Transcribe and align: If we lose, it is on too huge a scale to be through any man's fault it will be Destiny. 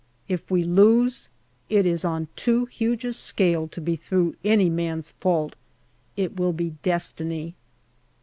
If 0.27 0.49
we 0.49 0.63
lose, 0.63 1.29
it 1.69 1.85
is 1.85 2.03
on 2.03 2.27
too 2.35 2.65
huge 2.65 3.05
a 3.05 3.13
scale 3.13 3.67
to 3.67 3.79
be 3.79 3.95
through 3.95 4.35
any 4.43 4.67
man's 4.67 5.11
fault 5.19 5.55
it 6.17 6.37
will 6.39 6.53
be 6.53 6.71
Destiny. 6.81 7.53